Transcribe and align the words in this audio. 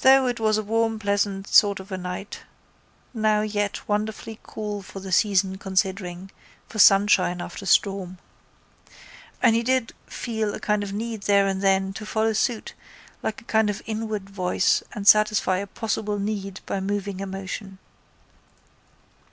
Though 0.00 0.26
it 0.26 0.40
was 0.40 0.58
a 0.58 0.64
warm 0.64 0.98
pleasant 0.98 1.46
sort 1.46 1.78
of 1.78 1.92
a 1.92 1.96
night 1.96 2.40
now 3.14 3.42
yet 3.42 3.86
wonderfully 3.88 4.40
cool 4.42 4.82
for 4.82 4.98
the 4.98 5.12
season 5.12 5.58
considering, 5.58 6.32
for 6.68 6.80
sunshine 6.80 7.40
after 7.40 7.64
storm. 7.64 8.18
And 9.40 9.54
he 9.54 9.62
did 9.62 9.92
feel 10.08 10.54
a 10.54 10.58
kind 10.58 10.82
of 10.82 10.92
need 10.92 11.20
there 11.22 11.46
and 11.46 11.62
then 11.62 11.92
to 11.92 12.04
follow 12.04 12.32
suit 12.32 12.74
like 13.22 13.40
a 13.40 13.44
kind 13.44 13.70
of 13.70 13.80
inward 13.86 14.28
voice 14.28 14.82
and 14.92 15.06
satisfy 15.06 15.58
a 15.58 15.68
possible 15.68 16.18
need 16.18 16.58
by 16.66 16.80
moving 16.80 17.20
a 17.20 17.26
motion. 17.26 17.78